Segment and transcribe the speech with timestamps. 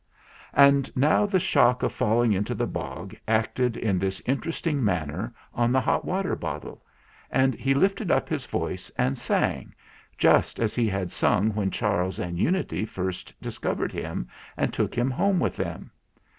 [0.55, 5.71] And now the shock of falling into the bog acted in this interesting manner on
[5.71, 6.83] the hot water bottle,
[7.29, 9.75] and he lifted up his voice and sang,
[10.17, 14.27] just as he had sung when Charles and Unity first discovered him
[14.57, 15.91] and took him home with them.